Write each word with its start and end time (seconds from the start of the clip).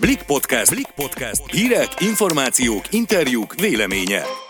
Blik 0.00 0.22
Podcast. 0.22 0.70
Blik 0.74 0.90
Podcast. 0.94 1.50
Hírek, 1.50 1.88
információk, 2.00 2.84
interjúk, 2.90 3.54
véleménye. 3.54 4.47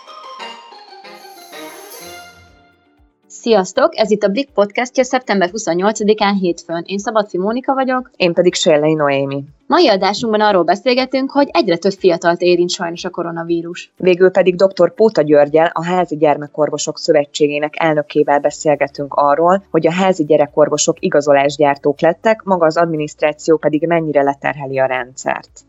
Sziasztok! 3.41 3.97
Ez 3.97 4.11
itt 4.11 4.23
a 4.23 4.27
Blik 4.27 4.49
podcastja 4.49 5.03
szeptember 5.03 5.49
28-án 5.53 6.35
hétfőn. 6.39 6.83
Én 6.85 6.97
Szabadfi 6.97 7.37
Mónika 7.37 7.73
vagyok. 7.73 8.11
Én 8.15 8.33
pedig 8.33 8.53
Sérlei 8.53 8.93
Noémi. 8.93 9.43
Mai 9.67 9.89
adásunkban 9.89 10.41
arról 10.41 10.63
beszélgetünk, 10.63 11.31
hogy 11.31 11.49
egyre 11.51 11.77
több 11.77 11.91
fiatalt 11.91 12.41
érint 12.41 12.69
sajnos 12.69 13.03
a 13.03 13.09
koronavírus. 13.09 13.91
Végül 13.97 14.31
pedig 14.31 14.55
dr. 14.55 14.93
Póta 14.93 15.21
Györgyel, 15.21 15.71
a 15.73 15.85
Házi 15.85 16.17
Gyermekorvosok 16.17 16.97
Szövetségének 16.97 17.73
elnökével 17.77 18.39
beszélgetünk 18.39 19.13
arról, 19.13 19.63
hogy 19.71 19.87
a 19.87 19.91
házi 19.91 20.23
gyerekorvosok 20.25 20.97
igazolásgyártók 20.99 22.01
lettek, 22.01 22.43
maga 22.43 22.65
az 22.65 22.77
adminisztráció 22.77 23.57
pedig 23.57 23.87
mennyire 23.87 24.21
leterheli 24.21 24.79
a 24.79 24.85
rendszert. 24.85 25.59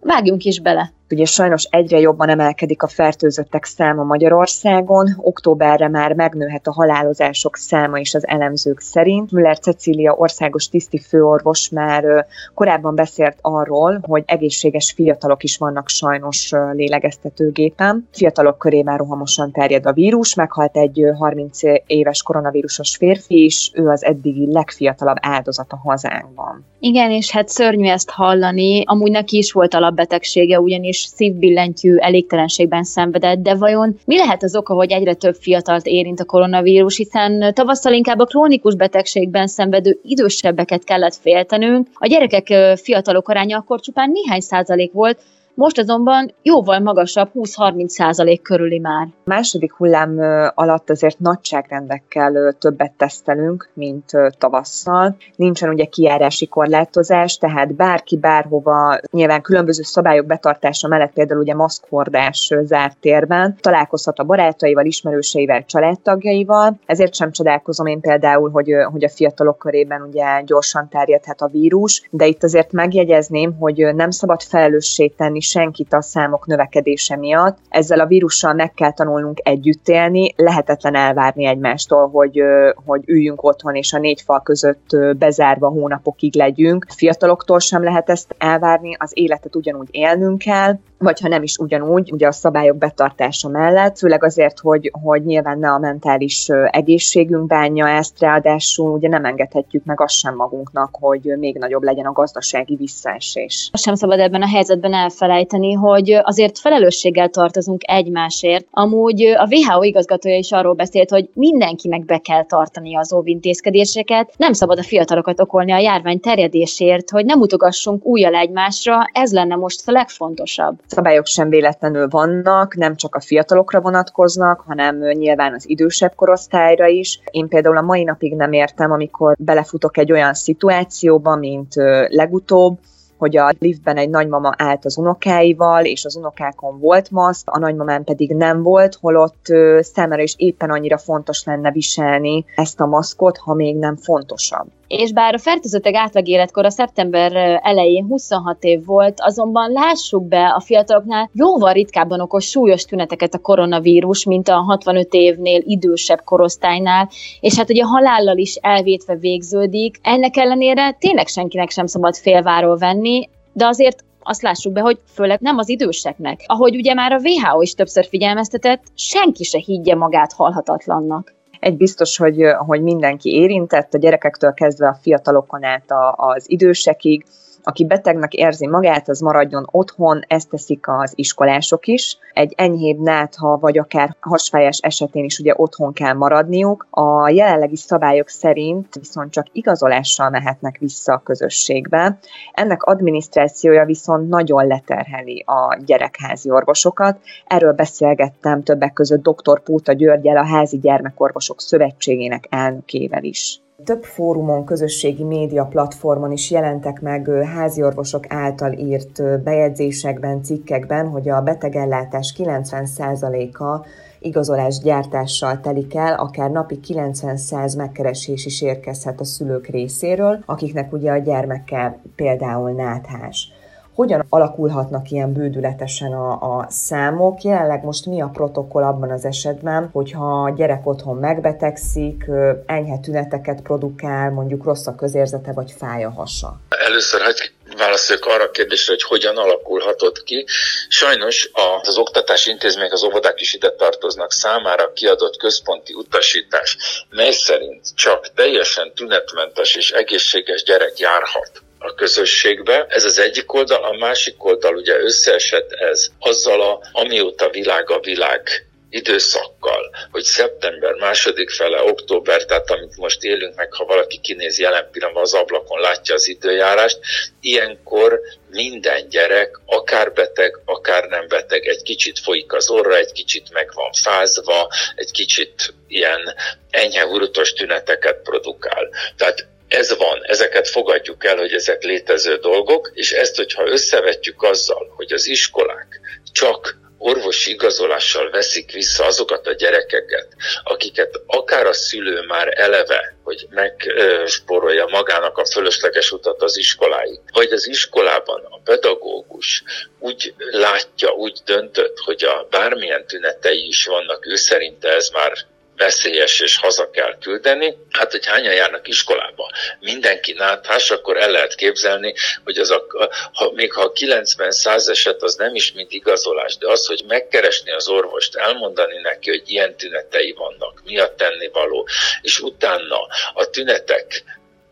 Vágjunk 0.00 0.44
is 0.44 0.60
bele! 0.60 0.92
Ugye 1.10 1.24
sajnos 1.24 1.64
egyre 1.70 1.98
jobban 1.98 2.28
emelkedik 2.28 2.82
a 2.82 2.86
fertőzöttek 2.86 3.64
száma 3.64 4.02
Magyarországon, 4.02 5.14
októberre 5.16 5.88
már 5.88 6.12
megnőhet 6.12 6.66
a 6.66 6.72
halálozások 6.72 7.56
száma 7.56 7.98
is 7.98 8.14
az 8.14 8.26
elemzők 8.26 8.80
szerint. 8.80 9.30
Müller 9.30 9.58
Cecília 9.58 10.12
országos 10.12 10.68
tiszti 10.68 10.98
főorvos 10.98 11.68
már 11.68 12.26
korábban 12.54 12.94
beszélt 12.94 13.36
arról, 13.40 14.00
hogy 14.02 14.22
egészséges 14.26 14.92
fiatalok 14.92 15.42
is 15.42 15.56
vannak 15.56 15.88
sajnos 15.88 16.52
lélegeztetőgépen. 16.72 18.08
Fiatalok 18.12 18.58
körében 18.58 18.96
rohamosan 18.96 19.50
terjed 19.52 19.86
a 19.86 19.92
vírus, 19.92 20.34
meghalt 20.34 20.76
egy 20.76 21.02
30 21.18 21.60
éves 21.86 22.22
koronavírusos 22.22 22.96
férfi 22.96 23.44
is, 23.44 23.70
ő 23.74 23.88
az 23.88 24.04
eddigi 24.04 24.52
legfiatalabb 24.52 25.16
áldozat 25.20 25.72
a 25.72 25.80
hazánkban. 25.84 26.64
Igen, 26.80 27.10
és 27.10 27.30
hát 27.30 27.48
szörnyű 27.48 27.88
ezt 27.88 28.10
hallani. 28.10 28.82
Amúgy 28.86 29.10
neki 29.10 29.36
is 29.36 29.52
volt 29.52 29.74
alapbetegsége, 29.74 30.60
ugyanis 30.60 30.97
szívbillentyű 31.06 31.96
elégtelenségben 31.96 32.84
szenvedett, 32.84 33.38
de 33.38 33.54
vajon 33.54 33.98
mi 34.04 34.16
lehet 34.16 34.42
az 34.42 34.56
oka, 34.56 34.74
hogy 34.74 34.90
egyre 34.90 35.14
több 35.14 35.34
fiatalt 35.34 35.86
érint 35.86 36.20
a 36.20 36.24
koronavírus, 36.24 36.96
hiszen 36.96 37.54
tavasszal 37.54 37.92
inkább 37.92 38.18
a 38.18 38.24
krónikus 38.24 38.74
betegségben 38.74 39.46
szenvedő 39.46 39.98
idősebbeket 40.02 40.84
kellett 40.84 41.14
féltenünk, 41.14 41.88
a 41.92 42.06
gyerekek 42.06 42.76
fiatalok 42.78 43.28
aránya 43.28 43.58
akkor 43.58 43.80
csupán 43.80 44.10
néhány 44.10 44.40
százalék 44.40 44.92
volt, 44.92 45.22
most 45.58 45.78
azonban 45.78 46.34
jóval 46.42 46.78
magasabb, 46.78 47.30
20-30 47.34 47.86
százalék 47.86 48.42
körüli 48.42 48.78
már. 48.78 49.06
A 49.06 49.10
második 49.24 49.72
hullám 49.72 50.18
alatt 50.54 50.90
azért 50.90 51.18
nagyságrendekkel 51.18 52.52
többet 52.58 52.92
tesztelünk, 52.92 53.70
mint 53.74 54.10
tavasszal. 54.38 55.16
Nincsen 55.36 55.68
ugye 55.68 55.84
kiárási 55.84 56.46
korlátozás, 56.46 57.36
tehát 57.36 57.74
bárki 57.74 58.16
bárhova, 58.16 58.98
nyilván 59.10 59.42
különböző 59.42 59.82
szabályok 59.82 60.26
betartása 60.26 60.88
mellett 60.88 61.12
például 61.12 61.40
ugye 61.40 61.54
maszkhordás 61.54 62.54
zárt 62.62 62.96
térben, 63.00 63.56
találkozhat 63.60 64.18
a 64.18 64.24
barátaival, 64.24 64.84
ismerőseivel, 64.84 65.64
családtagjaival. 65.64 66.78
Ezért 66.86 67.14
sem 67.14 67.30
csodálkozom 67.30 67.86
én 67.86 68.00
például, 68.00 68.50
hogy, 68.50 68.70
hogy 68.92 69.04
a 69.04 69.08
fiatalok 69.08 69.58
körében 69.58 70.02
ugye 70.02 70.42
gyorsan 70.46 70.88
terjedhet 70.88 71.40
a 71.40 71.48
vírus, 71.48 72.08
de 72.10 72.26
itt 72.26 72.42
azért 72.42 72.72
megjegyezném, 72.72 73.56
hogy 73.58 73.94
nem 73.94 74.10
szabad 74.10 74.42
felelőssé 74.42 75.06
tenni 75.06 75.46
senkit 75.50 75.92
a 75.92 76.02
számok 76.02 76.46
növekedése 76.46 77.16
miatt. 77.16 77.58
Ezzel 77.68 78.00
a 78.00 78.06
vírussal 78.06 78.52
meg 78.52 78.74
kell 78.74 78.92
tanulnunk 78.92 79.40
együtt 79.42 79.88
élni, 79.88 80.32
lehetetlen 80.36 80.94
elvárni 80.94 81.46
egymástól, 81.46 82.08
hogy, 82.08 82.42
hogy 82.86 83.02
üljünk 83.06 83.42
otthon 83.42 83.74
és 83.74 83.92
a 83.92 83.98
négy 83.98 84.20
fal 84.20 84.42
között 84.42 84.96
bezárva 85.18 85.68
hónapokig 85.68 86.34
legyünk. 86.36 86.86
Fiataloktól 86.96 87.58
sem 87.58 87.82
lehet 87.82 88.10
ezt 88.10 88.34
elvárni, 88.38 88.96
az 88.98 89.10
életet 89.14 89.56
ugyanúgy 89.56 89.88
élnünk 89.90 90.38
kell, 90.38 90.78
vagy 90.98 91.20
ha 91.20 91.28
nem 91.28 91.42
is 91.42 91.56
ugyanúgy, 91.56 92.12
ugye 92.12 92.26
a 92.26 92.32
szabályok 92.32 92.76
betartása 92.76 93.48
mellett, 93.48 93.98
főleg 93.98 94.24
azért, 94.24 94.58
hogy, 94.58 94.90
hogy 95.02 95.24
nyilván 95.24 95.58
ne 95.58 95.70
a 95.70 95.78
mentális 95.78 96.48
egészségünk 96.70 97.46
bánja 97.46 97.88
ezt, 97.88 98.20
ráadásul 98.20 98.90
ugye 98.90 99.08
nem 99.08 99.24
engedhetjük 99.24 99.84
meg 99.84 100.00
azt 100.00 100.14
sem 100.14 100.34
magunknak, 100.34 100.96
hogy 101.00 101.34
még 101.38 101.56
nagyobb 101.56 101.82
legyen 101.82 102.06
a 102.06 102.12
gazdasági 102.12 102.76
visszaesés. 102.76 103.70
Sem 103.72 103.94
szabad 103.94 104.18
ebben 104.18 104.42
a 104.42 104.48
helyzetben 104.48 104.94
elfelejteni, 104.94 105.37
hogy 105.80 106.20
azért 106.22 106.58
felelősséggel 106.58 107.28
tartozunk 107.28 107.80
egymásért. 107.86 108.66
Amúgy 108.70 109.22
a 109.22 109.48
WHO 109.50 109.82
igazgatója 109.82 110.36
is 110.36 110.52
arról 110.52 110.74
beszélt, 110.74 111.10
hogy 111.10 111.28
mindenkinek 111.32 112.04
be 112.04 112.18
kell 112.18 112.44
tartani 112.44 112.96
az 112.96 113.12
óvintézkedéseket, 113.12 114.34
nem 114.36 114.52
szabad 114.52 114.78
a 114.78 114.82
fiatalokat 114.82 115.40
okolni 115.40 115.72
a 115.72 115.78
járvány 115.78 116.20
terjedésért, 116.20 117.10
hogy 117.10 117.24
nem 117.24 117.40
utogassunk 117.40 118.04
újjal 118.06 118.34
egymásra, 118.34 118.96
ez 119.12 119.32
lenne 119.32 119.54
most 119.54 119.88
a 119.88 119.92
legfontosabb 119.92 120.78
szabályok 120.86 121.26
sem 121.26 121.48
véletlenül 121.48 122.08
vannak, 122.08 122.76
nem 122.76 122.96
csak 122.96 123.14
a 123.14 123.20
fiatalokra 123.20 123.80
vonatkoznak, 123.80 124.64
hanem 124.66 124.98
nyilván 124.98 125.54
az 125.54 125.68
idősebb 125.68 126.12
korosztályra 126.14 126.86
is. 126.86 127.20
Én 127.30 127.48
például 127.48 127.76
a 127.76 127.82
mai 127.82 128.02
napig 128.02 128.34
nem 128.34 128.52
értem, 128.52 128.90
amikor 128.90 129.36
belefutok 129.38 129.98
egy 129.98 130.12
olyan 130.12 130.34
szituációba, 130.34 131.36
mint 131.36 131.74
legutóbb, 132.08 132.78
hogy 133.18 133.36
a 133.36 133.52
liftben 133.58 133.96
egy 133.96 134.10
nagymama 134.10 134.54
állt 134.56 134.84
az 134.84 134.96
unokáival, 134.98 135.84
és 135.84 136.04
az 136.04 136.16
unokákon 136.16 136.78
volt 136.78 137.10
maszk, 137.10 137.50
a 137.50 137.58
nagymamán 137.58 138.04
pedig 138.04 138.34
nem 138.34 138.62
volt, 138.62 138.98
holott 139.00 139.46
számára 139.80 140.22
is 140.22 140.34
éppen 140.36 140.70
annyira 140.70 140.98
fontos 140.98 141.44
lenne 141.44 141.70
viselni 141.70 142.44
ezt 142.54 142.80
a 142.80 142.86
maszkot, 142.86 143.36
ha 143.36 143.54
még 143.54 143.76
nem 143.76 143.96
fontosabb. 143.96 144.66
És 144.88 145.12
bár 145.12 145.34
a 145.34 145.38
fertőzöttek 145.38 145.94
átlag 145.94 146.28
életkora 146.28 146.70
szeptember 146.70 147.60
elején 147.62 148.06
26 148.06 148.64
év 148.64 148.84
volt, 148.84 149.20
azonban 149.20 149.70
lássuk 149.70 150.28
be, 150.28 150.48
a 150.48 150.60
fiataloknál 150.60 151.30
jóval 151.32 151.72
ritkábban 151.72 152.20
okos 152.20 152.44
súlyos 152.44 152.84
tüneteket 152.84 153.34
a 153.34 153.38
koronavírus, 153.38 154.24
mint 154.24 154.48
a 154.48 154.54
65 154.54 155.14
évnél 155.14 155.62
idősebb 155.64 156.20
korosztálynál, 156.24 157.08
és 157.40 157.56
hát 157.56 157.70
ugye 157.70 157.84
halállal 157.84 158.36
is 158.36 158.54
elvétve 158.54 159.16
végződik. 159.16 159.98
Ennek 160.02 160.36
ellenére 160.36 160.92
tényleg 160.92 161.26
senkinek 161.26 161.70
sem 161.70 161.86
szabad 161.86 162.14
félváról 162.14 162.76
venni, 162.76 163.28
de 163.52 163.66
azért 163.66 164.04
azt 164.22 164.42
lássuk 164.42 164.72
be, 164.72 164.80
hogy 164.80 164.98
főleg 165.14 165.40
nem 165.40 165.58
az 165.58 165.68
időseknek. 165.68 166.44
Ahogy 166.46 166.74
ugye 166.74 166.94
már 166.94 167.12
a 167.12 167.20
WHO 167.22 167.60
is 167.60 167.74
többször 167.74 168.06
figyelmeztetett, 168.06 168.82
senki 168.94 169.44
se 169.44 169.58
higgye 169.58 169.94
magát 169.94 170.32
halhatatlannak. 170.32 171.37
Egy 171.60 171.76
biztos, 171.76 172.16
hogy, 172.16 172.42
hogy 172.66 172.82
mindenki 172.82 173.34
érintett, 173.34 173.94
a 173.94 173.98
gyerekektől 173.98 174.52
kezdve 174.52 174.88
a 174.88 174.98
fiatalokon 175.02 175.64
át 175.64 175.90
a, 175.90 176.14
az 176.16 176.50
idősekig, 176.50 177.24
aki 177.68 177.84
betegnek 177.84 178.32
érzi 178.32 178.66
magát, 178.66 179.08
az 179.08 179.20
maradjon 179.20 179.68
otthon, 179.70 180.24
ezt 180.26 180.48
teszik 180.48 180.88
az 180.88 181.12
iskolások 181.14 181.86
is. 181.86 182.18
Egy 182.32 182.54
enyhébb 182.56 182.98
nátha 182.98 183.58
vagy 183.58 183.78
akár 183.78 184.16
hasfájás 184.20 184.78
esetén 184.78 185.24
is 185.24 185.38
ugye 185.38 185.52
otthon 185.56 185.92
kell 185.92 186.12
maradniuk. 186.12 186.86
A 186.90 187.28
jelenlegi 187.28 187.76
szabályok 187.76 188.28
szerint 188.28 188.94
viszont 188.94 189.32
csak 189.32 189.46
igazolással 189.52 190.30
mehetnek 190.30 190.78
vissza 190.78 191.12
a 191.12 191.18
közösségbe. 191.18 192.18
Ennek 192.52 192.82
adminisztrációja 192.82 193.84
viszont 193.84 194.28
nagyon 194.28 194.66
leterheli 194.66 195.44
a 195.46 195.78
gyerekházi 195.86 196.50
orvosokat. 196.50 197.18
Erről 197.46 197.72
beszélgettem 197.72 198.62
többek 198.62 198.92
között 198.92 199.22
dr. 199.22 199.60
Póta 199.60 199.92
Györgyel, 199.92 200.36
a 200.36 200.46
Házi 200.46 200.78
Gyermekorvosok 200.78 201.60
Szövetségének 201.60 202.46
elnökével 202.50 203.24
is. 203.24 203.60
Több 203.84 204.04
fórumon, 204.04 204.64
közösségi 204.64 205.24
média 205.24 205.64
platformon 205.64 206.32
is 206.32 206.50
jelentek 206.50 207.00
meg 207.00 207.28
háziorvosok 207.28 208.24
által 208.28 208.72
írt 208.72 209.42
bejegyzésekben, 209.42 210.42
cikkekben, 210.42 211.08
hogy 211.08 211.28
a 211.28 211.42
betegellátás 211.42 212.34
90%-a 212.38 213.86
igazolás 214.18 214.78
gyártással 214.78 215.60
telik 215.60 215.94
el, 215.94 216.14
akár 216.14 216.50
napi 216.50 216.78
90-100 216.88 217.76
megkeresés 217.76 218.46
is 218.46 218.62
érkezhet 218.62 219.20
a 219.20 219.24
szülők 219.24 219.66
részéről, 219.66 220.42
akiknek 220.46 220.92
ugye 220.92 221.10
a 221.10 221.18
gyermeke 221.18 222.00
például 222.16 222.70
náthás 222.70 223.52
hogyan 223.98 224.26
alakulhatnak 224.28 225.10
ilyen 225.10 225.32
bődületesen 225.32 226.12
a, 226.12 226.30
a 226.30 226.66
számok. 226.70 227.42
Jelenleg 227.42 227.84
most 227.84 228.06
mi 228.06 228.20
a 228.20 228.30
protokoll 228.32 228.82
abban 228.82 229.10
az 229.10 229.24
esetben, 229.24 229.90
hogyha 229.92 230.42
a 230.42 230.50
gyerek 230.50 230.86
otthon 230.86 231.16
megbetegszik, 231.16 232.24
enyhe 232.66 232.98
tüneteket 232.98 233.60
produkál, 233.62 234.30
mondjuk 234.30 234.64
rossz 234.64 234.86
a 234.86 234.94
közérzete 234.94 235.52
vagy 235.52 235.74
fáj 235.78 236.04
a 236.04 236.10
hasa? 236.10 236.60
Először 236.86 237.20
hogy 237.22 237.52
válaszoljak 237.76 238.24
arra 238.26 238.44
a 238.44 238.50
kérdésre, 238.50 238.92
hogy 238.92 239.02
hogyan 239.02 239.36
alakulhatott 239.36 240.22
ki. 240.22 240.46
Sajnos 240.88 241.50
az 241.82 241.98
oktatási 241.98 242.50
intézmények, 242.50 242.92
az 242.92 243.04
óvodák 243.04 243.40
is 243.40 243.54
ide 243.54 243.70
tartoznak 243.70 244.32
számára 244.32 244.92
kiadott 244.92 245.36
központi 245.36 245.92
utasítás, 245.92 246.76
mely 247.10 247.32
szerint 247.32 247.94
csak 247.94 248.32
teljesen 248.34 248.92
tünetmentes 248.94 249.76
és 249.76 249.90
egészséges 249.90 250.62
gyerek 250.62 250.98
járhat 250.98 251.62
a 251.78 251.94
közösségbe. 251.94 252.86
Ez 252.88 253.04
az 253.04 253.18
egyik 253.18 253.52
oldal, 253.52 253.84
a 253.84 253.96
másik 253.96 254.44
oldal 254.44 254.76
ugye 254.76 254.98
összeesett 254.98 255.72
ez 255.72 256.08
azzal, 256.18 256.60
a, 256.60 256.80
amióta 256.92 257.50
világ 257.50 257.90
a 257.90 258.00
világ 258.00 258.68
időszakkal, 258.90 259.90
hogy 260.10 260.22
szeptember 260.22 260.94
második 260.94 261.50
fele, 261.50 261.82
október, 261.82 262.44
tehát 262.44 262.70
amit 262.70 262.96
most 262.96 263.22
élünk 263.22 263.54
meg, 263.54 263.72
ha 263.72 263.84
valaki 263.84 264.18
kinéz 264.18 264.58
jelen 264.58 264.88
pillanatban 264.92 265.22
az 265.22 265.34
ablakon, 265.34 265.80
látja 265.80 266.14
az 266.14 266.28
időjárást, 266.28 266.98
ilyenkor 267.40 268.20
minden 268.50 269.08
gyerek, 269.08 269.60
akár 269.66 270.12
beteg, 270.12 270.60
akár 270.64 271.04
nem 271.04 271.28
beteg, 271.28 271.66
egy 271.66 271.82
kicsit 271.82 272.18
folyik 272.18 272.52
az 272.52 272.70
orra, 272.70 272.96
egy 272.96 273.12
kicsit 273.12 273.52
meg 273.52 273.70
van 273.74 273.92
fázva, 273.92 274.68
egy 274.94 275.10
kicsit 275.10 275.74
ilyen 275.88 276.34
enyhe 276.70 277.02
hurutos 277.02 277.52
tüneteket 277.52 278.20
produkál. 278.22 278.88
Tehát 279.16 279.46
ez 279.68 279.96
van, 279.96 280.20
ezeket 280.22 280.68
fogadjuk 280.68 281.24
el, 281.24 281.36
hogy 281.36 281.52
ezek 281.52 281.82
létező 281.82 282.36
dolgok, 282.36 282.90
és 282.94 283.12
ezt, 283.12 283.36
hogyha 283.36 283.66
összevetjük 283.66 284.42
azzal, 284.42 284.92
hogy 284.96 285.12
az 285.12 285.26
iskolák 285.26 286.00
csak 286.32 286.76
orvosi 286.98 287.50
igazolással 287.50 288.30
veszik 288.30 288.72
vissza 288.72 289.04
azokat 289.04 289.46
a 289.46 289.52
gyerekeket, 289.52 290.28
akiket 290.64 291.20
akár 291.26 291.66
a 291.66 291.72
szülő 291.72 292.20
már 292.26 292.60
eleve, 292.60 293.16
hogy 293.22 293.46
megsporolja 293.50 294.86
magának 294.86 295.38
a 295.38 295.46
fölösleges 295.46 296.12
utat 296.12 296.42
az 296.42 296.56
iskoláig, 296.56 297.20
vagy 297.32 297.52
az 297.52 297.68
iskolában 297.68 298.44
a 298.44 298.60
pedagógus 298.64 299.62
úgy 299.98 300.34
látja, 300.50 301.10
úgy 301.10 301.38
döntött, 301.44 301.98
hogy 301.98 302.24
a 302.24 302.46
bármilyen 302.50 303.06
tünetei 303.06 303.66
is 303.66 303.86
vannak, 303.86 304.26
ő 304.26 304.36
szerinte 304.36 304.88
ez 304.88 305.08
már 305.08 305.32
veszélyes 305.78 306.40
és 306.40 306.58
haza 306.58 306.90
kell 306.90 307.18
küldeni. 307.20 307.76
Hát, 307.90 308.10
hogy 308.10 308.26
hányan 308.26 308.54
járnak 308.54 308.88
iskolába, 308.88 309.50
mindenki 309.80 310.32
náthás, 310.32 310.90
akkor 310.90 311.16
el 311.16 311.30
lehet 311.30 311.54
képzelni, 311.54 312.14
hogy 312.44 312.58
az 312.58 312.70
a, 312.70 312.86
ha, 313.32 313.50
még 313.54 313.72
ha 313.72 313.82
a 313.82 313.92
90-100 313.92 314.88
eset 314.88 315.22
az 315.22 315.34
nem 315.34 315.54
is 315.54 315.72
mint 315.72 315.92
igazolás, 315.92 316.56
de 316.56 316.70
az, 316.70 316.86
hogy 316.86 317.04
megkeresni 317.06 317.72
az 317.72 317.88
orvost, 317.88 318.34
elmondani 318.34 318.98
neki, 319.02 319.30
hogy 319.30 319.42
ilyen 319.46 319.76
tünetei 319.76 320.32
vannak, 320.32 320.82
mi 320.84 320.98
a 320.98 321.14
tennivaló, 321.14 321.88
és 322.22 322.38
utána 322.38 323.06
a 323.34 323.50
tünetek 323.50 324.24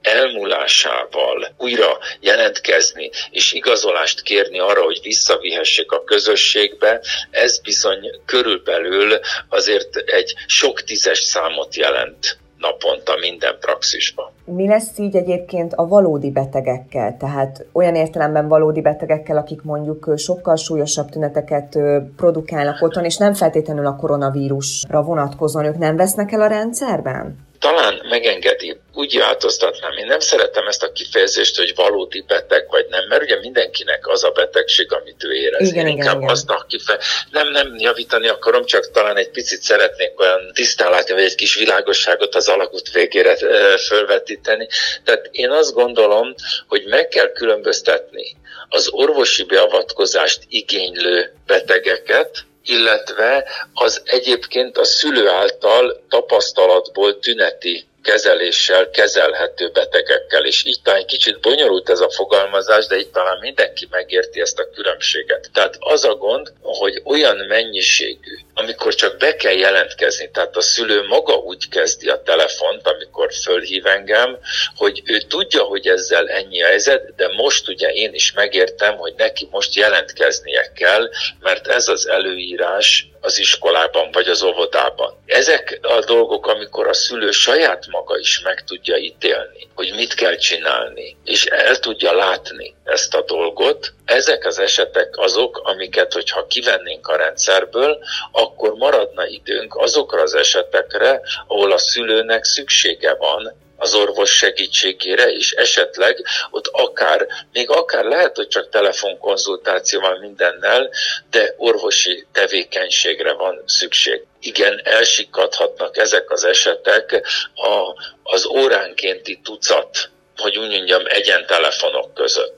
elmúlásával 0.06 1.48
újra 1.58 1.98
jelentkezni 2.20 3.10
és 3.30 3.52
igazolást 3.52 4.22
kérni 4.22 4.58
arra, 4.58 4.82
hogy 4.82 5.00
visszavihessék 5.02 5.92
a 5.92 6.04
közösségbe, 6.04 7.00
ez 7.30 7.58
bizony 7.58 8.20
körülbelül 8.26 9.18
azért 9.48 9.96
egy 9.96 10.34
sok 10.46 10.82
tízes 10.82 11.18
számot 11.18 11.76
jelent 11.76 12.38
naponta 12.58 13.16
minden 13.20 13.56
praxisban. 13.60 14.32
Mi 14.44 14.68
lesz 14.68 14.98
így 14.98 15.16
egyébként 15.16 15.72
a 15.74 15.86
valódi 15.86 16.30
betegekkel? 16.30 17.16
Tehát 17.18 17.64
olyan 17.72 17.94
értelemben 17.94 18.48
valódi 18.48 18.80
betegekkel, 18.80 19.36
akik 19.36 19.62
mondjuk 19.62 20.12
sokkal 20.16 20.56
súlyosabb 20.56 21.08
tüneteket 21.08 21.78
produkálnak 22.16 22.82
otthon, 22.82 23.04
és 23.04 23.16
nem 23.16 23.34
feltétlenül 23.34 23.86
a 23.86 23.96
koronavírusra 23.96 25.02
vonatkozóan 25.02 25.64
ők 25.64 25.78
nem 25.78 25.96
vesznek 25.96 26.32
el 26.32 26.40
a 26.40 26.46
rendszerben? 26.46 27.46
talán 27.66 27.94
megengedi, 28.10 28.76
úgy 28.96 29.18
változtatnám. 29.18 29.92
Én 29.92 30.06
nem 30.06 30.20
szeretem 30.20 30.66
ezt 30.66 30.82
a 30.82 30.92
kifejezést, 30.92 31.56
hogy 31.56 31.74
valódi 31.74 32.24
beteg 32.26 32.66
vagy 32.68 32.86
nem, 32.88 33.06
mert 33.08 33.22
ugye 33.22 33.38
mindenkinek 33.38 34.08
az 34.08 34.24
a 34.24 34.30
betegség, 34.30 34.92
amit 34.92 35.24
ő 35.24 35.32
érez. 35.32 35.68
Igen, 35.68 35.86
Én 35.86 35.96
inkább 35.96 36.16
igen, 36.16 36.28
azt 36.28 36.50
a 36.50 36.64
kife... 36.68 36.98
nem, 37.30 37.48
nem 37.48 37.74
javítani 37.78 38.28
akarom, 38.28 38.64
csak 38.64 38.90
talán 38.90 39.16
egy 39.16 39.30
picit 39.30 39.62
szeretnék 39.62 40.20
olyan 40.20 40.50
tisztán 40.54 40.90
látni, 40.90 41.14
vagy 41.14 41.22
egy 41.22 41.34
kis 41.34 41.54
világosságot 41.54 42.34
az 42.34 42.48
alagút 42.48 42.92
végére 42.92 43.36
fölvetíteni. 43.76 44.68
Tehát 45.04 45.28
én 45.30 45.50
azt 45.50 45.74
gondolom, 45.74 46.34
hogy 46.68 46.84
meg 46.84 47.08
kell 47.08 47.32
különböztetni 47.32 48.36
az 48.68 48.88
orvosi 48.90 49.44
beavatkozást 49.44 50.42
igénylő 50.48 51.32
betegeket, 51.46 52.44
illetve 52.64 53.44
az 53.72 54.02
egyébként 54.04 54.78
a 54.78 54.84
szülő 54.84 55.28
által 55.28 56.04
tapasztalatból 56.08 57.18
tüneti 57.18 57.86
kezeléssel 58.06 58.90
kezelhető 58.90 59.70
betegekkel. 59.70 60.44
És 60.44 60.64
így 60.64 60.80
talán 60.82 61.06
kicsit 61.06 61.40
bonyolult 61.40 61.88
ez 61.88 62.00
a 62.00 62.10
fogalmazás, 62.10 62.86
de 62.86 62.96
itt 62.96 63.12
talán 63.12 63.38
mindenki 63.40 63.86
megérti 63.90 64.40
ezt 64.40 64.58
a 64.58 64.70
különbséget. 64.74 65.50
Tehát 65.52 65.76
az 65.78 66.04
a 66.04 66.14
gond, 66.14 66.52
hogy 66.62 67.02
olyan 67.04 67.36
mennyiségű, 67.36 68.34
amikor 68.54 68.94
csak 68.94 69.16
be 69.16 69.36
kell 69.36 69.56
jelentkezni, 69.56 70.30
tehát 70.30 70.56
a 70.56 70.60
szülő 70.60 71.02
maga 71.02 71.34
úgy 71.34 71.68
kezdi 71.68 72.08
a 72.08 72.22
telefont, 72.22 72.88
amikor 72.88 73.32
fölhív 73.44 73.86
engem, 73.86 74.38
hogy 74.76 75.02
ő 75.04 75.18
tudja, 75.18 75.62
hogy 75.62 75.86
ezzel 75.86 76.28
ennyi 76.28 76.62
a 76.62 76.66
helyzet, 76.66 77.14
de 77.16 77.28
most 77.28 77.68
ugye 77.68 77.88
én 77.88 78.14
is 78.14 78.32
megértem, 78.32 78.96
hogy 78.96 79.14
neki 79.16 79.48
most 79.50 79.74
jelentkeznie 79.74 80.72
kell, 80.74 81.10
mert 81.40 81.66
ez 81.66 81.88
az 81.88 82.08
előírás 82.08 83.08
az 83.26 83.38
iskolában 83.38 84.10
vagy 84.12 84.28
az 84.28 84.42
óvodában. 84.42 85.22
Ezek 85.26 85.78
a 85.82 86.04
dolgok, 86.04 86.46
amikor 86.46 86.86
a 86.86 86.92
szülő 86.92 87.30
saját 87.30 87.86
maga 87.86 88.18
is 88.18 88.40
meg 88.40 88.64
tudja 88.64 88.96
ítélni, 88.96 89.68
hogy 89.74 89.92
mit 89.96 90.14
kell 90.14 90.36
csinálni, 90.36 91.16
és 91.24 91.44
el 91.44 91.78
tudja 91.78 92.12
látni 92.12 92.74
ezt 92.84 93.14
a 93.14 93.22
dolgot, 93.22 93.92
ezek 94.04 94.44
az 94.46 94.58
esetek 94.58 95.16
azok, 95.18 95.60
amiket, 95.64 96.12
hogyha 96.12 96.46
kivennénk 96.46 97.08
a 97.08 97.16
rendszerből, 97.16 97.98
akkor 98.32 98.74
maradna 98.74 99.26
időnk 99.26 99.74
azokra 99.74 100.22
az 100.22 100.34
esetekre, 100.34 101.20
ahol 101.46 101.72
a 101.72 101.78
szülőnek 101.78 102.44
szüksége 102.44 103.14
van 103.14 103.64
az 103.76 103.94
orvos 103.94 104.30
segítségére, 104.30 105.30
és 105.30 105.52
esetleg 105.52 106.24
ott 106.50 106.66
akár, 106.66 107.26
még 107.52 107.70
akár 107.70 108.04
lehet, 108.04 108.36
hogy 108.36 108.48
csak 108.48 108.68
telefonkonzultációval 108.70 110.18
mindennel, 110.18 110.90
de 111.30 111.54
orvosi 111.56 112.26
tevékenységre 112.32 113.32
van 113.32 113.62
szükség. 113.66 114.24
Igen, 114.40 114.80
elsikadhatnak 114.84 115.96
ezek 115.96 116.30
az 116.30 116.44
esetek 116.44 117.22
a, 117.54 118.02
az 118.22 118.46
óránkénti 118.46 119.40
tucat, 119.42 120.10
hogy 120.36 120.58
úgy 120.58 120.70
mondjam, 120.70 121.02
egyen 121.04 121.46
telefonok 121.46 122.14
között. 122.14 122.56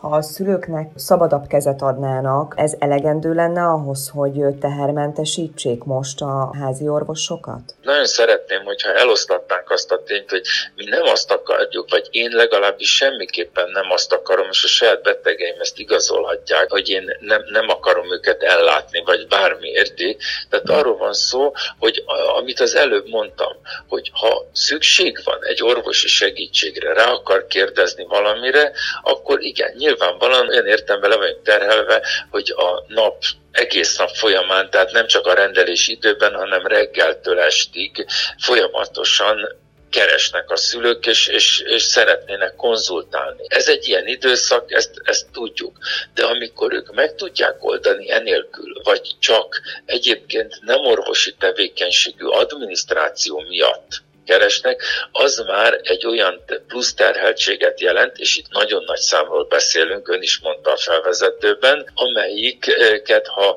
Ha 0.00 0.08
a 0.08 0.22
szülőknek 0.22 0.90
szabadabb 0.96 1.46
kezet 1.46 1.82
adnának, 1.82 2.54
ez 2.56 2.72
elegendő 2.78 3.32
lenne 3.32 3.62
ahhoz, 3.62 4.10
hogy 4.14 4.58
tehermentesítsék 4.60 5.84
most 5.84 6.20
a 6.20 6.50
házi 6.60 6.88
orvosokat? 6.88 7.74
Nagyon 7.82 8.06
szeretném, 8.06 8.64
hogyha 8.64 8.94
elosztatnánk 8.94 9.70
azt 9.70 9.92
a 9.92 10.02
tényt, 10.02 10.30
hogy 10.30 10.42
mi 10.76 10.84
nem 10.84 11.02
azt 11.02 11.30
akarjuk, 11.30 11.90
vagy 11.90 12.08
én 12.10 12.30
legalábbis 12.30 12.96
semmiképpen 12.96 13.70
nem 13.70 13.90
azt 13.90 14.12
akarom, 14.12 14.46
és 14.50 14.64
a 14.64 14.68
saját 14.68 15.02
betegeim 15.02 15.60
ezt 15.60 15.78
igazolhatják, 15.78 16.70
hogy 16.70 16.88
én 16.88 17.16
nem, 17.20 17.42
nem 17.52 17.68
akarom 17.68 18.12
őket 18.12 18.42
ellátni, 18.42 19.02
vagy 19.04 19.26
bármi 19.26 19.68
érti. 19.68 20.16
Tehát 20.50 20.68
arról 20.70 20.96
van 20.96 21.12
szó, 21.12 21.52
hogy 21.78 22.04
amit 22.38 22.60
az 22.60 22.74
előbb 22.74 23.08
mondtam, 23.08 23.52
hogy 23.88 24.10
ha 24.14 24.46
szükség 24.52 25.20
van 25.24 25.38
egy 25.40 25.62
orvosi 25.62 26.08
segítségre, 26.08 26.92
rá 26.92 27.10
akar 27.10 27.46
kérdezni 27.46 28.04
valamire, 28.04 28.72
akkor 29.02 29.42
igen, 29.42 29.72
nyilvánvalóan 29.88 30.48
olyan 30.48 30.66
értelemben 30.66 31.10
le 31.10 31.16
vagyunk 31.16 31.42
terhelve, 31.42 32.02
hogy 32.30 32.54
a 32.56 32.84
nap 32.88 33.22
egész 33.52 33.96
nap 33.96 34.10
folyamán, 34.14 34.70
tehát 34.70 34.92
nem 34.92 35.06
csak 35.06 35.26
a 35.26 35.34
rendelés 35.34 35.88
időben, 35.88 36.34
hanem 36.34 36.66
reggeltől 36.66 37.40
estig 37.40 38.06
folyamatosan 38.38 39.56
keresnek 39.90 40.50
a 40.50 40.56
szülők, 40.56 41.06
és, 41.06 41.26
és, 41.26 41.60
és 41.60 41.82
szeretnének 41.82 42.54
konzultálni. 42.54 43.42
Ez 43.46 43.68
egy 43.68 43.88
ilyen 43.88 44.06
időszak, 44.06 44.72
ezt, 44.72 44.90
ezt 45.02 45.26
tudjuk. 45.32 45.78
De 46.14 46.24
amikor 46.24 46.72
ők 46.72 46.94
meg 46.94 47.14
tudják 47.14 47.64
oldani 47.64 48.10
enélkül, 48.10 48.80
vagy 48.82 49.14
csak 49.18 49.60
egyébként 49.84 50.60
nem 50.60 50.84
orvosi 50.84 51.34
tevékenységű 51.38 52.24
adminisztráció 52.24 53.44
miatt, 53.48 54.02
keresnek, 54.28 54.82
az 55.12 55.44
már 55.46 55.80
egy 55.82 56.06
olyan 56.06 56.44
plusz 56.66 56.94
terheltséget 56.94 57.80
jelent, 57.80 58.18
és 58.18 58.36
itt 58.36 58.50
nagyon 58.50 58.84
nagy 58.86 58.98
számról 58.98 59.44
beszélünk, 59.44 60.08
ön 60.08 60.22
is 60.22 60.38
mondta 60.38 60.72
a 60.72 60.76
felvezetőben, 60.76 61.90
amelyiket, 61.94 63.26
ha 63.26 63.56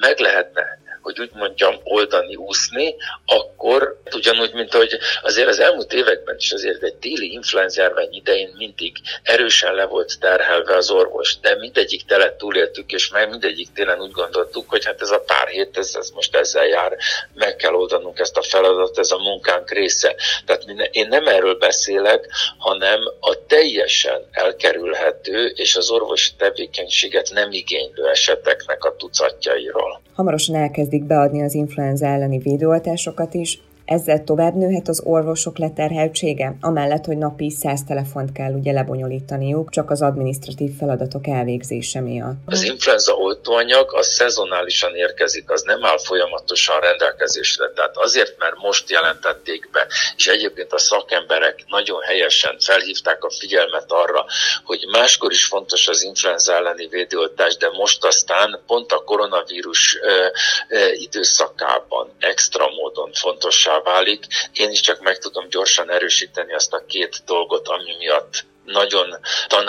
meg 0.00 0.18
lehetne 0.18 0.79
hogy 1.02 1.20
úgy 1.20 1.30
mondjam, 1.32 1.74
oldani, 1.84 2.36
úszni, 2.36 2.94
akkor 3.26 4.00
ugyanúgy, 4.14 4.52
mint 4.52 4.72
hogy 4.72 4.98
azért 5.22 5.48
az 5.48 5.58
elmúlt 5.58 5.92
években 5.92 6.36
is 6.38 6.52
azért 6.52 6.82
egy 6.82 6.94
téli 6.94 7.32
influenzárvány 7.32 8.08
idején 8.10 8.54
mindig 8.56 8.96
erősen 9.22 9.74
le 9.74 9.84
volt 9.84 10.18
terhelve 10.20 10.76
az 10.76 10.90
orvos, 10.90 11.38
de 11.40 11.56
mindegyik 11.56 12.04
telet 12.04 12.34
túléltük, 12.34 12.92
és 12.92 13.08
meg 13.08 13.30
mindegyik 13.30 13.72
télen 13.72 14.00
úgy 14.00 14.10
gondoltuk, 14.10 14.70
hogy 14.70 14.84
hát 14.84 15.00
ez 15.00 15.10
a 15.10 15.22
pár 15.26 15.48
hét, 15.48 15.78
ez, 15.78 15.94
ez 15.94 16.10
most 16.10 16.36
ezzel 16.36 16.66
jár, 16.66 16.96
meg 17.34 17.56
kell 17.56 17.74
oldanunk 17.74 18.18
ezt 18.18 18.36
a 18.36 18.42
feladatot, 18.42 18.98
ez 18.98 19.10
a 19.10 19.18
munkánk 19.18 19.70
része. 19.70 20.14
Tehát 20.46 20.64
én 20.90 21.08
nem 21.08 21.26
erről 21.26 21.54
beszélek, 21.54 22.28
hanem 22.58 23.00
a 23.20 23.46
teljesen 23.46 24.22
elkerülhető 24.30 25.46
és 25.46 25.76
az 25.76 25.90
orvosi 25.90 26.30
tevékenységet 26.36 27.30
nem 27.32 27.52
igénylő 27.52 28.08
eseteknek 28.08 28.84
a 28.84 28.96
tucatjairól. 28.96 30.00
Hamarosan 30.14 30.54
elkezdik 30.90 31.04
beadni 31.04 31.42
az 31.42 31.54
influenza 31.54 32.06
elleni 32.06 32.38
védőoltásokat 32.38 33.34
is. 33.34 33.60
Ezzel 33.96 34.24
tovább 34.24 34.54
nőhet 34.54 34.88
az 34.88 35.02
orvosok 35.04 35.58
leterheltsége, 35.58 36.56
amellett, 36.60 37.04
hogy 37.04 37.16
napi 37.16 37.50
100 37.50 37.80
telefont 37.88 38.32
kell 38.32 38.52
ugye 38.52 38.72
lebonyolítaniuk, 38.72 39.70
csak 39.70 39.90
az 39.90 40.02
administratív 40.02 40.70
feladatok 40.78 41.26
elvégzése 41.26 42.00
miatt. 42.00 42.36
Az 42.46 42.62
influenza 42.62 43.12
oltóanyag 43.12 43.94
az 43.94 44.06
szezonálisan 44.06 44.94
érkezik, 44.94 45.50
az 45.50 45.62
nem 45.62 45.84
áll 45.84 45.98
folyamatosan 45.98 46.80
rendelkezésre. 46.80 47.70
Tehát 47.74 47.96
azért, 47.96 48.38
mert 48.38 48.56
most 48.56 48.90
jelentették 48.90 49.68
be, 49.72 49.86
és 50.16 50.26
egyébként 50.26 50.72
a 50.72 50.78
szakemberek 50.78 51.64
nagyon 51.66 52.02
helyesen 52.02 52.56
felhívták 52.60 53.24
a 53.24 53.30
figyelmet 53.30 53.86
arra, 53.88 54.24
hogy 54.64 54.86
máskor 54.90 55.30
is 55.30 55.44
fontos 55.44 55.88
az 55.88 56.02
influenza 56.02 56.54
elleni 56.54 56.86
védőoltás, 56.86 57.56
de 57.56 57.68
most 57.70 58.04
aztán 58.04 58.60
pont 58.66 58.92
a 58.92 59.02
koronavírus 59.04 59.98
ö, 60.02 60.26
ö, 60.68 60.88
időszakában 60.92 62.10
extra 62.18 62.68
módon 62.68 63.10
fontossá 63.12 63.78
válik. 63.82 64.26
Én 64.52 64.70
is 64.70 64.80
csak 64.80 65.00
meg 65.00 65.18
tudom 65.18 65.48
gyorsan 65.48 65.90
erősíteni 65.90 66.52
azt 66.52 66.72
a 66.72 66.84
két 66.86 67.22
dolgot, 67.26 67.68
ami 67.68 67.96
miatt 67.98 68.44
nagyon 68.64 69.18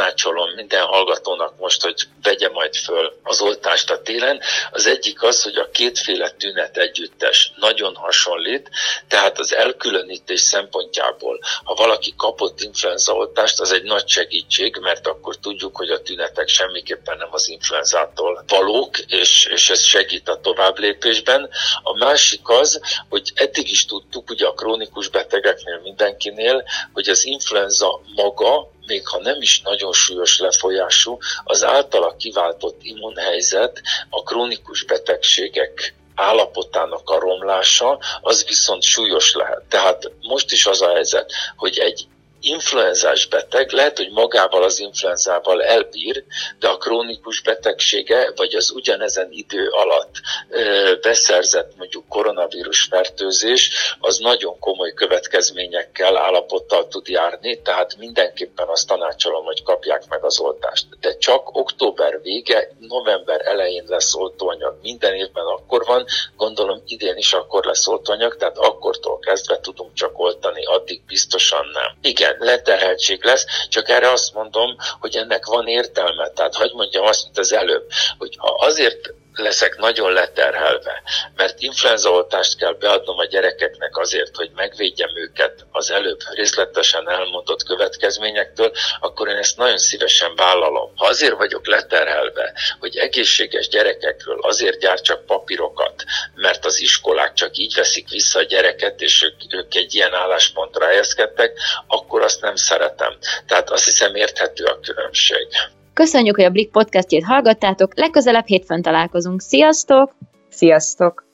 tanácsolom 0.01 0.49
minden 0.55 0.85
hallgatónak 0.85 1.57
most, 1.57 1.81
hogy 1.81 1.95
vegye 2.21 2.49
majd 2.49 2.75
föl 2.75 3.19
az 3.23 3.41
oltást 3.41 3.91
a 3.91 4.01
télen. 4.01 4.41
Az 4.71 4.85
egyik 4.85 5.23
az, 5.23 5.43
hogy 5.43 5.55
a 5.55 5.69
kétféle 5.71 6.29
tünet 6.29 6.77
együttes 6.77 7.51
nagyon 7.55 7.95
hasonlít, 7.95 8.69
tehát 9.07 9.39
az 9.39 9.55
elkülönítés 9.55 10.39
szempontjából, 10.39 11.39
ha 11.63 11.73
valaki 11.73 12.13
kapott 12.17 12.61
influenzaoltást, 12.61 13.59
az 13.59 13.71
egy 13.71 13.83
nagy 13.83 14.07
segítség, 14.07 14.77
mert 14.81 15.07
akkor 15.07 15.35
tudjuk, 15.35 15.75
hogy 15.75 15.89
a 15.89 16.01
tünetek 16.01 16.47
semmiképpen 16.47 17.17
nem 17.17 17.29
az 17.31 17.49
influenzától 17.49 18.43
valók, 18.47 18.99
és, 18.99 19.45
és 19.45 19.69
ez 19.69 19.81
segít 19.83 20.29
a 20.29 20.39
továbblépésben. 20.39 21.49
A 21.83 21.97
másik 21.97 22.49
az, 22.49 22.81
hogy 23.09 23.31
eddig 23.35 23.71
is 23.71 23.85
tudtuk, 23.85 24.29
ugye 24.29 24.47
a 24.47 24.53
krónikus 24.53 25.07
betegeknél 25.07 25.79
mindenkinél, 25.83 26.63
hogy 26.93 27.09
az 27.09 27.25
influenza 27.25 28.01
maga 28.15 28.69
még 28.91 29.07
ha 29.07 29.19
nem 29.19 29.41
is 29.41 29.61
nagyon 29.61 29.93
súlyos 29.93 30.39
lefolyású, 30.39 31.17
az 31.43 31.63
általa 31.63 32.15
kiváltott 32.17 32.79
immunhelyzet 32.81 33.81
a 34.09 34.23
krónikus 34.23 34.83
betegségek 34.83 35.95
állapotának 36.15 37.09
a 37.09 37.19
romlása, 37.19 37.99
az 38.21 38.45
viszont 38.45 38.83
súlyos 38.83 39.33
lehet. 39.33 39.63
Tehát 39.69 40.11
most 40.21 40.51
is 40.51 40.65
az 40.65 40.81
a 40.81 40.93
helyzet, 40.93 41.31
hogy 41.55 41.77
egy 41.77 42.07
influenzás 42.41 43.27
beteg 43.27 43.71
lehet, 43.71 43.97
hogy 43.97 44.11
magával 44.11 44.63
az 44.63 44.79
influenzával 44.79 45.63
elbír, 45.63 46.23
de 46.59 46.67
a 46.67 46.77
krónikus 46.77 47.41
betegsége, 47.41 48.31
vagy 48.35 48.55
az 48.55 48.71
ugyanezen 48.71 49.27
idő 49.31 49.69
alatt 49.69 50.15
ö, 50.49 50.93
beszerzett 51.01 51.71
mondjuk 51.77 52.07
koronavírus 52.09 52.87
fertőzés, 52.89 53.71
az 53.99 54.17
nagyon 54.17 54.59
komoly 54.59 54.93
következményekkel, 54.93 56.17
állapottal 56.17 56.87
tud 56.87 57.07
járni, 57.07 57.61
tehát 57.61 57.97
mindenképpen 57.97 58.67
azt 58.67 58.87
tanácsolom, 58.87 59.45
hogy 59.45 59.63
kapják 59.63 60.03
meg 60.09 60.23
az 60.23 60.39
oltást. 60.39 60.85
De 60.99 61.17
csak 61.17 61.55
október 61.55 62.21
vége, 62.21 62.71
november 62.79 63.41
elején 63.45 63.83
lesz 63.87 64.15
oltóanyag. 64.15 64.77
Minden 64.81 65.13
évben 65.13 65.45
akkor 65.45 65.85
van, 65.85 66.05
gondolom 66.37 66.81
idén 66.85 67.17
is 67.17 67.33
akkor 67.33 67.65
lesz 67.65 67.87
oltóanyag, 67.87 68.37
tehát 68.37 68.57
akkortól 68.57 69.19
kezdve 69.19 69.59
tudunk 69.59 69.93
csak 69.93 70.19
oltani, 70.19 70.65
addig 70.65 71.01
biztosan 71.05 71.65
nem. 71.73 71.97
Igen, 72.01 72.30
leterheltség 72.39 73.23
lesz, 73.23 73.45
csak 73.69 73.89
erre 73.89 74.11
azt 74.11 74.33
mondom, 74.33 74.75
hogy 74.99 75.15
ennek 75.15 75.45
van 75.45 75.67
értelme. 75.67 76.29
Tehát 76.29 76.55
hagyd 76.55 76.73
mondjam 76.73 77.05
azt, 77.05 77.23
mint 77.23 77.37
az 77.37 77.53
előbb, 77.53 77.87
hogy 78.17 78.35
ha 78.37 78.55
azért 78.59 79.13
leszek 79.41 79.77
nagyon 79.77 80.11
leterhelve, 80.11 81.01
mert 81.35 81.59
influenzaoltást 81.59 82.57
kell 82.57 82.73
beadnom 82.73 83.17
a 83.17 83.25
gyerekeknek 83.25 83.97
azért, 83.97 84.35
hogy 84.35 84.51
megvédjem 84.55 85.09
őket 85.15 85.65
az 85.71 85.91
előbb 85.91 86.19
részletesen 86.33 87.09
elmondott 87.09 87.63
következményektől, 87.63 88.71
akkor 88.99 89.27
én 89.27 89.35
ezt 89.35 89.57
nagyon 89.57 89.77
szívesen 89.77 90.35
vállalom. 90.35 90.91
Ha 90.95 91.05
azért 91.05 91.37
vagyok 91.37 91.67
leterhelve, 91.67 92.53
hogy 92.79 92.97
egészséges 92.97 93.67
gyerekekről 93.67 94.39
azért 94.41 94.79
gyár 94.79 95.01
csak 95.01 95.25
papírokat, 95.25 96.03
mert 96.35 96.65
az 96.65 96.79
iskolák 96.79 97.33
csak 97.33 97.57
így 97.57 97.73
veszik 97.75 98.09
vissza 98.09 98.39
a 98.39 98.43
gyereket, 98.43 99.01
és 99.01 99.23
ők, 99.23 99.53
ők 99.53 99.75
egy 99.75 99.95
ilyen 99.95 100.13
álláspontra 100.13 100.85
helyezkedtek, 100.85 101.59
akkor 101.87 102.21
azt 102.21 102.41
nem 102.41 102.55
szeretem. 102.55 103.17
Tehát 103.47 103.69
azt 103.69 103.85
hiszem 103.85 104.15
érthető 104.15 104.65
a 104.65 104.79
különbség. 104.79 105.47
Köszönjük, 105.93 106.35
hogy 106.35 106.45
a 106.45 106.49
Blik 106.49 106.71
podcastjét 106.71 107.23
hallgattátok, 107.23 107.97
legközelebb 107.97 108.45
hétfőn 108.45 108.81
találkozunk. 108.81 109.41
Sziasztok! 109.41 110.15
Sziasztok! 110.49 111.30